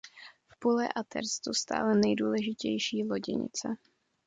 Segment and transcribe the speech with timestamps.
[0.47, 3.67] V Pule a Terstu stály nejdůležitější loděnice.